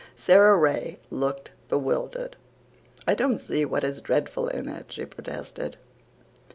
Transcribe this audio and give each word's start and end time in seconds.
Sara 0.15 0.57
Ray 0.57 0.97
looked 1.11 1.51
bewildered. 1.69 2.35
"I 3.07 3.13
don't 3.13 3.37
see 3.37 3.65
what 3.65 3.83
is 3.83 4.01
dreadful 4.01 4.47
in 4.47 4.67
it," 4.67 4.91
she 4.91 5.05
protested. 5.05 5.77